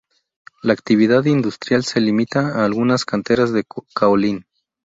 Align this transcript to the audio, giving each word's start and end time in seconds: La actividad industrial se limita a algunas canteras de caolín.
La 0.63 0.73
actividad 0.73 1.25
industrial 1.25 1.83
se 1.85 2.01
limita 2.01 2.59
a 2.59 2.65
algunas 2.65 3.05
canteras 3.05 3.53
de 3.53 3.65
caolín. 3.93 4.47